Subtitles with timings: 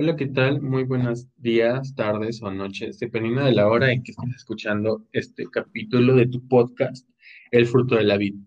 [0.00, 0.62] Hola, ¿qué tal?
[0.62, 5.46] Muy buenos días, tardes o noches, dependiendo de la hora en que estés escuchando este
[5.50, 7.04] capítulo de tu podcast,
[7.50, 8.38] El fruto de la vida.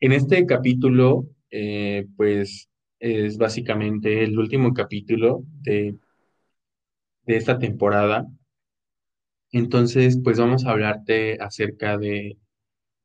[0.00, 2.68] En este capítulo, eh, pues
[3.00, 5.96] es básicamente el último capítulo de,
[7.22, 8.26] de esta temporada.
[9.52, 12.36] Entonces, pues vamos a hablarte acerca de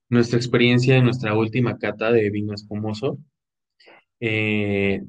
[0.10, 3.18] nuestra experiencia en nuestra última cata de vino espumoso.
[4.20, 5.04] Eh,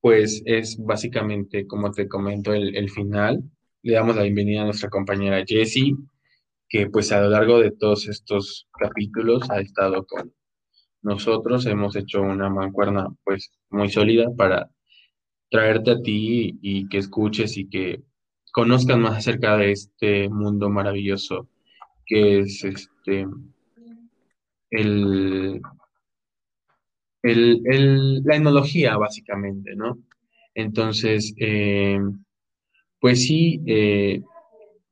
[0.00, 3.42] pues es básicamente, como te comento, el, final.
[3.82, 5.96] Le damos la bienvenida a nuestra compañera Jessie,
[6.68, 10.32] que pues a lo largo de todos estos capítulos ha estado con
[11.02, 11.66] nosotros.
[11.66, 14.70] Hemos hecho una mancuerna pues muy sólida para
[15.50, 18.02] traerte a ti y, y que escuches y que
[18.52, 21.48] conozcas más acerca de este mundo maravilloso
[22.08, 23.26] que es este
[24.70, 25.60] el
[27.22, 29.98] el, el- la enología, básicamente, ¿no?
[30.54, 31.98] Entonces, eh,
[33.00, 34.22] pues sí, eh,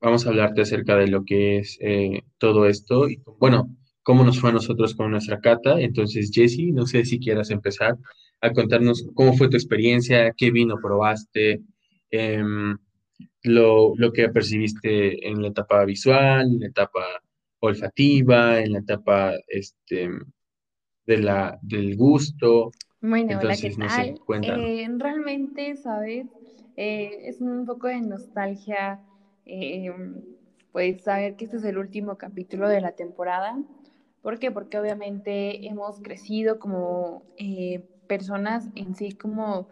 [0.01, 4.39] vamos a hablarte acerca de lo que es eh, todo esto y, bueno, cómo nos
[4.39, 5.81] fue a nosotros con nuestra cata.
[5.81, 7.97] Entonces, Jessy, no sé si quieras empezar
[8.41, 11.61] a contarnos cómo fue tu experiencia, qué vino probaste,
[12.11, 12.77] em,
[13.43, 17.03] lo, lo que percibiste en la etapa visual, en la etapa
[17.59, 20.09] olfativa, en la etapa, este,
[21.07, 22.71] de la, del gusto.
[23.01, 24.15] Bueno, hola, ¿qué Entonces, no sé.
[24.41, 26.27] Eh, realmente, ¿sabes?
[26.75, 28.99] Eh, es un poco de nostalgia,
[29.45, 29.91] eh,
[30.71, 33.57] pues saber que este es el último capítulo de la temporada.
[34.21, 34.51] ¿Por qué?
[34.51, 39.69] Porque obviamente hemos crecido como eh, personas en sí, como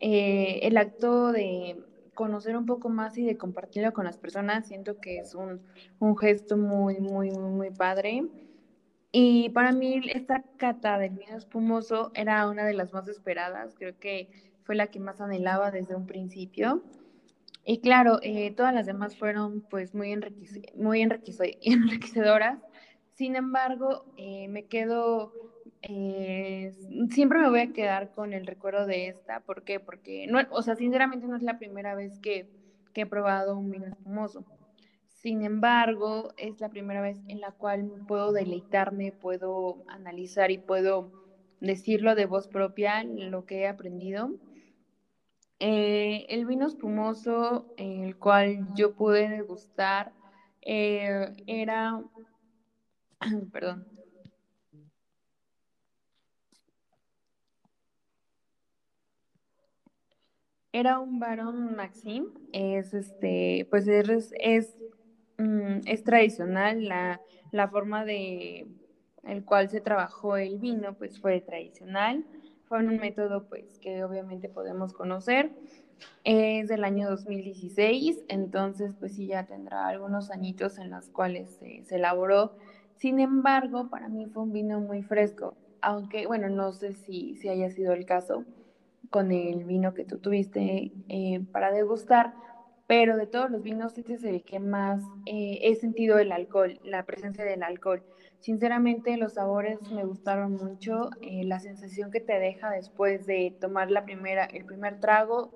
[0.00, 1.76] eh, el acto de
[2.14, 5.60] conocer un poco más y de compartirlo con las personas, siento que es un,
[5.98, 8.24] un gesto muy, muy, muy, muy padre.
[9.12, 13.98] Y para mí esta cata del vino espumoso era una de las más esperadas, creo
[13.98, 14.28] que
[14.64, 16.82] fue la que más anhelaba desde un principio.
[17.64, 22.60] Y claro, eh, todas las demás fueron pues muy, enriquece muy enriquece enriquecedoras.
[23.14, 25.32] Sin embargo, eh, me quedo,
[25.82, 26.72] eh,
[27.10, 29.40] siempre me voy a quedar con el recuerdo de esta.
[29.40, 29.80] ¿Por qué?
[29.80, 32.48] Porque, no, o sea, sinceramente no es la primera vez que,
[32.92, 34.44] que he probado un vino espumoso.
[35.26, 41.10] Sin embargo, es la primera vez en la cual puedo deleitarme, puedo analizar y puedo
[41.58, 44.30] decirlo de voz propia, lo que he aprendido.
[45.58, 50.12] Eh, el vino espumoso, el cual yo pude degustar,
[50.62, 52.04] eh, era,
[53.52, 53.84] perdón,
[60.70, 64.72] era un Baron Maxim, es este, pues es, es,
[65.38, 67.20] mm, es tradicional la,
[67.52, 68.66] la forma de
[69.26, 72.24] el cual se trabajó el vino, pues fue tradicional,
[72.68, 75.50] fue un método pues que obviamente podemos conocer,
[76.24, 81.82] es del año 2016, entonces pues sí ya tendrá algunos añitos en los cuales se,
[81.94, 82.56] elaboró,
[82.96, 87.48] sin embargo para mí fue un vino muy fresco, aunque bueno, no sé si, si
[87.48, 88.44] haya sido el caso
[89.10, 92.34] con el vino que tú tuviste eh, para degustar,
[92.86, 96.78] pero de todos los vinos, este es el que más eh, he sentido el alcohol,
[96.84, 98.02] la presencia del alcohol.
[98.40, 103.90] Sinceramente, los sabores me gustaron mucho, eh, la sensación que te deja después de tomar
[103.90, 105.52] la primera, el primer trago,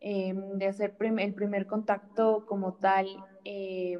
[0.00, 3.06] eh, de hacer prim el primer contacto como tal
[3.44, 3.98] eh,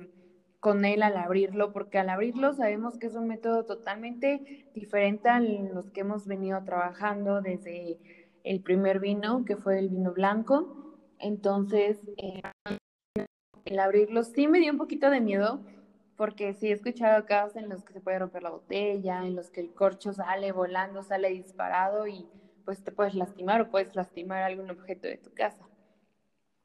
[0.58, 5.40] con él al abrirlo, porque al abrirlo sabemos que es un método totalmente diferente a
[5.40, 7.98] los que hemos venido trabajando desde
[8.44, 10.89] el primer vino, que fue el vino blanco.
[11.20, 12.42] Entonces, eh,
[13.64, 15.64] el abrirlo sí me dio un poquito de miedo,
[16.16, 19.50] porque sí he escuchado casos en los que se puede romper la botella, en los
[19.50, 22.28] que el corcho sale volando, sale disparado y
[22.64, 25.70] pues te puedes lastimar o puedes lastimar algún objeto de tu casa.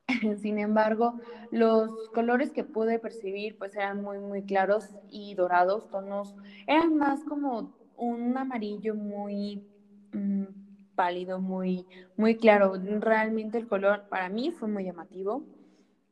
[0.41, 1.19] Sin embargo,
[1.51, 6.35] los colores que pude percibir pues eran muy muy claros y dorados, tonos,
[6.67, 9.63] eran más como un amarillo muy
[10.11, 10.47] mmm,
[10.95, 11.85] pálido, muy,
[12.17, 12.73] muy claro.
[12.99, 15.43] Realmente el color para mí fue muy llamativo.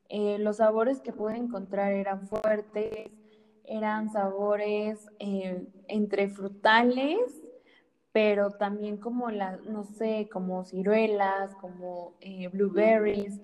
[0.08, 3.10] Eh, los sabores que pude encontrar eran fuertes,
[3.64, 7.18] eran sabores eh, entre frutales,
[8.12, 13.40] pero también como las, no sé, como ciruelas, como eh, blueberries.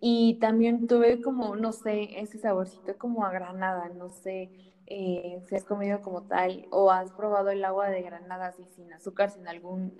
[0.00, 4.50] Y también tuve como, no sé, ese saborcito como a granada, no sé
[4.86, 9.30] si has comido como tal o has probado el agua de granada así sin azúcar,
[9.30, 9.94] sin algún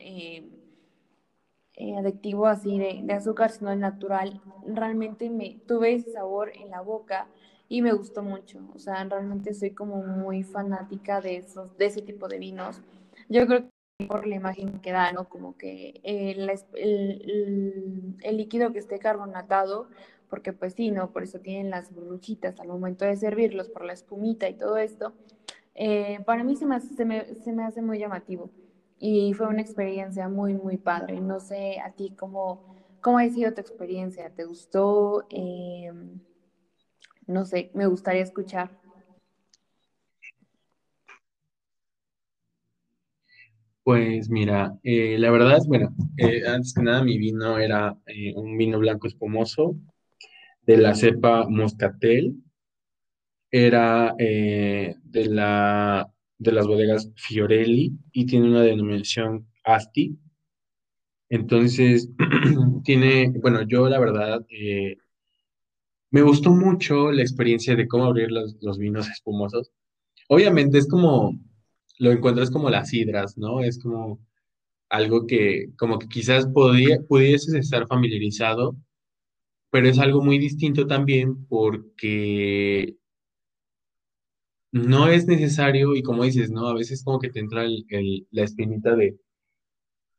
[1.80, 4.38] eh, adictivo así de, de, azúcar, sino el natural.
[4.66, 7.26] Realmente me tuve ese sabor en la boca
[7.70, 8.60] y me gustó mucho.
[8.74, 12.82] O sea, realmente soy como muy fanática de esos, de ese tipo de vinos.
[13.30, 13.64] Yo creo
[14.06, 15.26] por la imagen que da, ¿no?
[15.30, 19.88] Como que el, el, el, líquido que esté carbonatado,
[20.28, 21.10] porque pues sí, ¿no?
[21.12, 25.14] Por eso tienen las burbujitas al momento de servirlos, por la espumita y todo esto.
[25.74, 28.50] Eh, para mí se, me, se me hace muy llamativo
[29.00, 31.20] y fue una experiencia muy, muy padre.
[31.20, 35.26] No sé a ti cómo, cómo ha sido tu experiencia, ¿te gustó?
[35.30, 35.90] Eh,
[37.26, 38.70] no sé, me gustaría escuchar.
[43.82, 48.58] Pues mira, eh, la verdad, bueno, eh, antes que nada mi vino era eh, un
[48.58, 49.76] vino blanco espumoso
[50.62, 52.34] de la cepa Moscatel.
[53.50, 56.08] Era de, la,
[56.40, 60.18] de las bodegas Fiorelli y tiene una denominación Asti.
[61.28, 62.10] Entonces,
[62.84, 64.44] tiene, bueno, yo la verdad
[66.10, 69.70] me gustó mucho la experiencia de cómo abrir los, vinos espumosos.
[70.28, 71.38] Obviamente es como
[71.98, 73.60] lo encuentras como las sidras, ¿no?
[73.62, 74.20] Es como
[74.88, 78.76] algo que como que quizás podía, pudieses estar familiarizado,
[79.70, 82.96] pero es algo muy distinto también porque
[84.72, 86.68] no es necesario y como dices, ¿no?
[86.68, 87.64] A veces como que te entra
[88.30, 89.16] la espinita de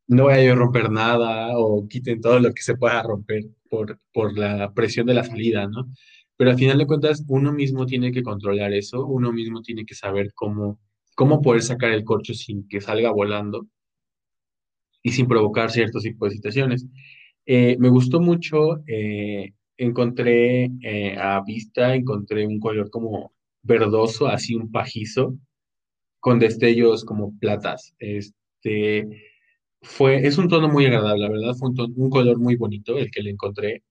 [0.08, 4.38] no voy a romper nada o quiten todo lo que se pueda romper por, por
[4.38, 5.92] la presión de la salida, ¿no?
[6.38, 9.96] Pero al final de cuentas, uno mismo tiene que controlar eso, uno mismo tiene que
[9.96, 10.80] saber cómo
[11.16, 13.68] cómo poder sacar el corcho sin que salga volando
[15.04, 16.86] y sin provocar ciertos tipos de situaciones.
[17.46, 24.56] Eh, me gustó mucho, eh, encontré eh, a vista, encontré un color como verdoso, así
[24.56, 25.36] un pajizo,
[26.20, 27.96] con destellos como platas.
[28.00, 29.08] Este,
[29.82, 33.12] fue, es un tono muy agradable, la verdad, fue un, un color muy bonito el
[33.12, 33.84] que le encontré.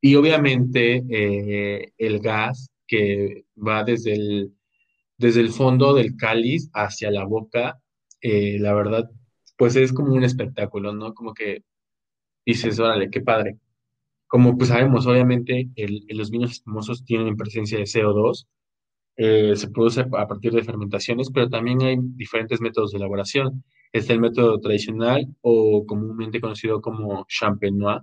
[0.00, 1.02] Y obviamente
[1.98, 4.52] el gas que va desde el
[5.18, 7.80] desde el fondo del cáliz hacia la boca,
[8.20, 9.10] eh, la verdad,
[9.56, 11.14] pues es como un espectáculo, ¿no?
[11.14, 11.62] Como que
[12.46, 13.58] dices, órale, qué padre.
[14.26, 15.68] Como pues sabemos, obviamente
[16.08, 18.46] los vinos espumosos tienen presencia de CO2,
[19.16, 23.64] eh, se produce a partir de fermentaciones, pero también hay diferentes métodos de elaboración.
[23.92, 28.02] Está el método tradicional o comúnmente conocido como champenois,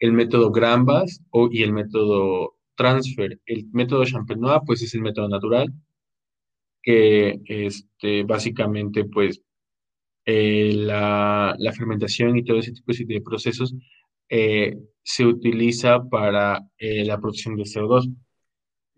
[0.00, 3.40] el método Grambas o, y el método transfer.
[3.46, 5.72] El método champenois pues es el método natural,
[6.82, 9.42] que este, básicamente pues
[10.26, 13.74] eh, la, fermentación y todo ese tipo de procesos
[14.28, 18.10] eh, se utiliza para la producción de CO2.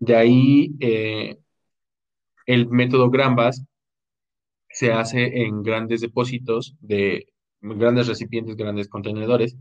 [0.05, 0.75] De ahí
[2.45, 3.63] el método Grambas
[4.69, 7.27] se hace en grandes depósitos de
[7.61, 9.55] grandes recipientes, grandes contenedores,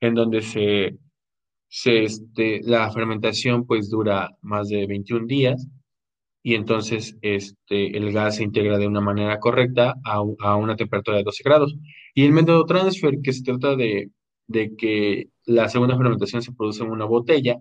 [0.00, 0.96] en donde se,
[1.68, 5.66] se este, la fermentación pues dura más de 21 días
[6.44, 10.20] y entonces este, el gas se integra de una manera correcta a,
[10.56, 11.76] una temperatura de 12 grados.
[12.14, 14.10] Y el método transfer, que se trata de,
[14.78, 17.56] que la segunda fermentación se produce en una botella,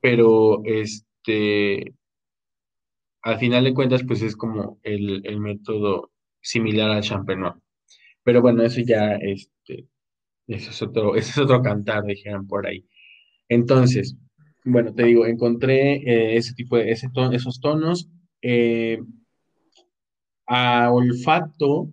[0.00, 1.94] pero este,
[3.22, 6.10] al final de cuentas, pues es como el, método
[6.40, 7.54] similar al champenois.
[8.22, 9.86] Pero bueno, eso ya, este,
[10.46, 12.86] eso es otro, ese es otro cantar, dijeron por ahí.
[13.48, 14.16] Entonces,
[14.64, 18.10] bueno, te digo, encontré eh, ese tipo de esos tonos.
[18.42, 19.00] Eh,
[20.46, 21.90] a olfato,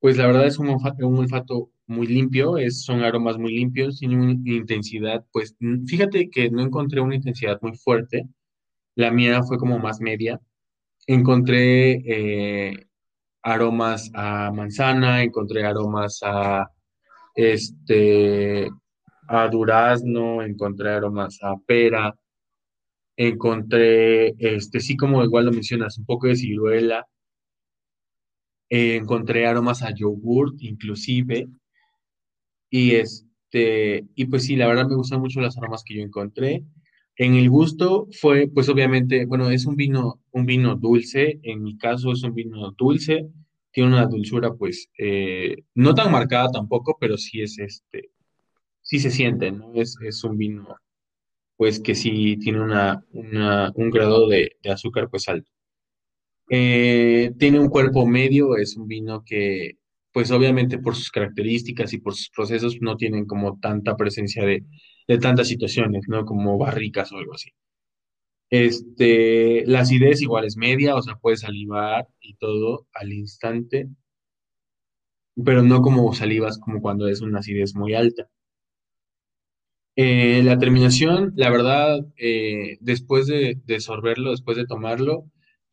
[0.00, 4.32] pues la verdad es un olfato, muy limpio, es, son aromas muy limpios, tiene una
[4.32, 5.56] intensidad, pues
[5.86, 8.28] fíjate que no encontré una intensidad muy fuerte,
[8.96, 10.40] la mía fue como más media.
[11.06, 12.86] Encontré eh,
[13.42, 16.70] aromas a manzana, encontré aromas a
[17.34, 18.70] este
[19.28, 22.14] a durazno, encontré aromas a pera,
[23.16, 27.06] encontré, este, sí como igual lo mencionas, un poco de ciruela,
[28.68, 31.48] eh, encontré aromas a yogurt inclusive,
[32.70, 36.64] y este, y pues sí, la verdad me gustan mucho las aromas que yo encontré.
[37.16, 41.76] En el gusto fue, pues obviamente, bueno, es un vino, un vino dulce, en mi
[41.76, 43.28] caso es un vino dulce,
[43.72, 48.10] tiene una dulzura pues eh, no tan marcada tampoco, pero sí es este,
[48.82, 49.72] sí se siente, ¿no?
[49.74, 50.76] Es, es un vino,
[51.56, 55.50] pues que sí tiene una, un grado de, azúcar pues alto.
[56.50, 59.78] Eh, tiene un cuerpo medio, es un vino que,
[60.12, 64.64] pues obviamente por sus características y por sus procesos no tienen como tanta presencia de,
[65.08, 66.24] de tantas situaciones, ¿no?
[66.24, 67.50] Como barricas o algo así.
[68.50, 73.88] Este, la acidez igual es media, o sea, puedes salivar y todo al instante,
[75.44, 78.28] pero no como salivas como cuando es una acidez muy alta.
[79.96, 85.26] Eh, la terminación, la verdad, eh, después de, de, sorberlo, después de tomarlo,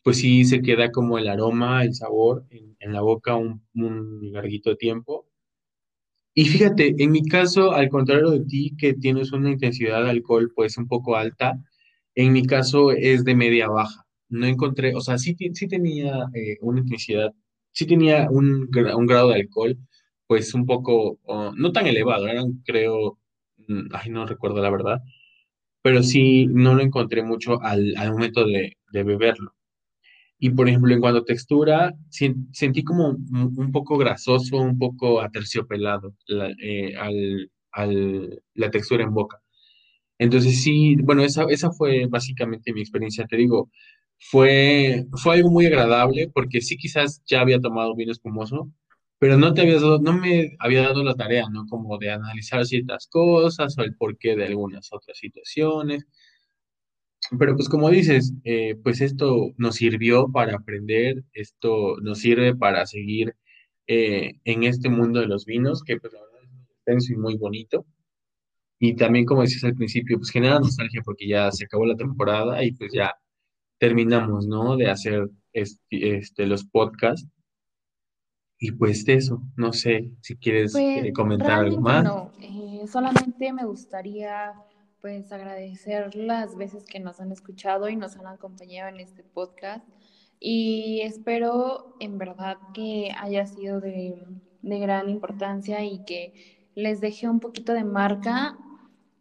[0.07, 4.31] pues sí se queda como el aroma, el sabor en, en la boca un, un
[4.33, 5.27] larguito tiempo.
[6.33, 10.51] Y fíjate, en mi caso, al contrario de ti, que tienes una intensidad de alcohol
[10.55, 11.59] pues un poco alta,
[12.15, 14.05] en mi caso es de media baja.
[14.29, 17.33] No encontré, o sea, sí, sí tenía eh, una intensidad,
[17.71, 19.77] sí tenía un, gra- un grado de alcohol
[20.27, 23.17] pues un poco, oh, no tan elevado, eran creo,
[23.67, 25.01] mm, ay, no recuerdo la verdad,
[25.83, 29.53] pero sí no lo encontré mucho al, momento de beberlo.
[30.39, 36.15] Y por ejemplo, en cuanto a textura, sentí como un poco grasoso, un poco aterciopelado
[36.27, 39.41] la, eh, al, al- la textura en boca.
[40.19, 43.69] Entonces sí, bueno, esa, esa fue básicamente mi experiencia, te digo,
[44.19, 48.71] fue, fue algo muy agradable porque sí quizás ya había tomado vino espumoso,
[49.19, 51.65] pero no te habías dado, no me había dado la tarea, ¿no?
[51.67, 56.05] Como de analizar ciertas cosas o el porqué de algunas otras situaciones.
[57.37, 62.85] Pero pues como dices, eh, pues esto nos sirvió para aprender, esto nos sirve para
[62.85, 63.35] seguir
[63.87, 67.15] eh, en este mundo de los vinos, que pues la verdad es muy extenso y
[67.17, 67.85] muy bonito.
[68.79, 72.63] Y también, como decías al principio, pues genera nostalgia porque ya se acabó la temporada
[72.63, 73.13] y pues ya
[73.79, 74.77] terminamos, ¿no?
[74.77, 77.27] De hacer este, este, los podcasts.
[78.59, 82.03] Y pues eso, no sé si quieres Pues eh, comentar algo más.
[82.03, 84.53] no, eh, solamente me gustaría
[85.01, 89.85] pues agradecer las veces que nos han escuchado y nos han acompañado en este podcast
[90.39, 94.21] y espero en verdad que haya sido de,
[94.61, 98.57] de gran importancia y que les deje un poquito de marca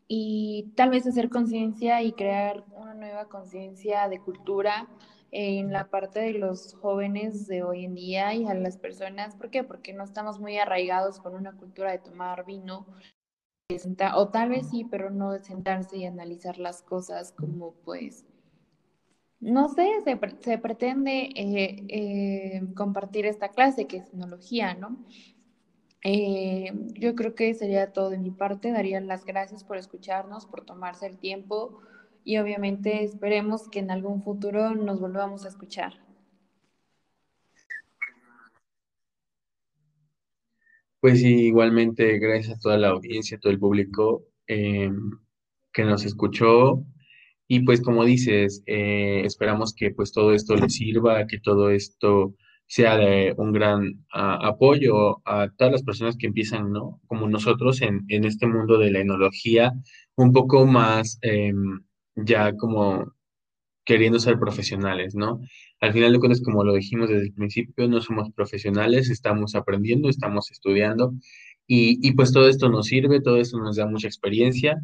[0.08, 4.88] y tal vez hacer conciencia y crear una nueva conciencia de cultura
[5.32, 9.34] en la parte de los jóvenes de hoy en día y a las personas.
[9.34, 9.64] ¿Por qué?
[9.64, 12.86] Porque no estamos muy arraigados con una cultura de tomar vino,
[14.14, 18.24] o tal vez sí, pero no sentarse y analizar las cosas como pues,
[19.40, 19.90] no sé,
[20.40, 25.04] se pretende eh, eh, compartir esta clase que es tecnología, ¿no?
[26.04, 28.70] Eh, yo creo que sería todo de mi parte.
[28.70, 31.80] Daría las gracias por escucharnos, por tomarse el tiempo
[32.24, 36.05] y obviamente esperemos que en algún futuro nos volvamos a escuchar.
[41.00, 44.90] Pues igualmente, gracias a toda la audiencia, a todo el público eh,
[45.72, 46.84] que nos escuchó.
[47.48, 52.34] Y pues como dices, eh, esperamos que pues todo esto les sirva, que todo esto
[52.66, 57.00] sea de un gran ah, apoyo a todas las personas que empiezan, ¿no?
[57.06, 59.72] Como nosotros en, en este mundo de la enología,
[60.16, 61.80] un poco más em,
[62.16, 63.14] ya como
[63.86, 65.40] queriendo ser profesionales, ¿no?
[65.80, 70.10] Al final de cuentas, como lo dijimos desde el principio, no somos profesionales, estamos aprendiendo,
[70.10, 71.14] estamos estudiando
[71.68, 74.82] y, pues todo esto nos sirve, todo esto nos da mucha experiencia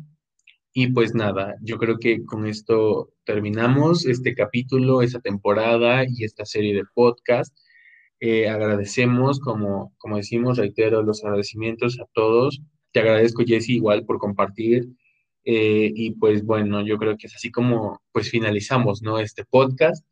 [0.73, 6.47] y pues nada, yo creo que con esto terminamos este capítulo, esta temporada y esta
[6.47, 7.55] serie de podcast.
[8.21, 12.63] Eh, agradecemos, como, como decimos, reitero los agradecimientos a todos.
[12.93, 14.89] Te agradezco, Jessy, igual por compartir.
[15.45, 19.19] Eh, y pues bueno, yo creo que es así como pues finalizamos, ¿no?
[19.19, 20.07] Este podcast,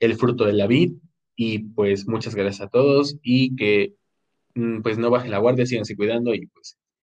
[0.00, 0.94] El fruto de la vid.
[1.36, 3.94] Y pues muchas gracias a todos y que
[4.54, 6.78] mm, pues no bajen la guardia, síganse cuidando y pues